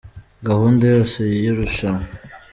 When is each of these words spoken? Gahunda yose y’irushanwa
Gahunda 0.47 0.83
yose 0.93 1.19
y’irushanwa 1.41 2.05